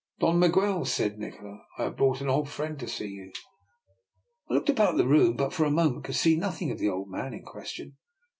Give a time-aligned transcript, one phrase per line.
[0.19, 3.31] "Don Miguel," said Nikola," I have brought an old friend to see you.''
[4.49, 6.89] I looked about the room, but for a mo ment could see nothing of the
[6.89, 7.97] old man in question.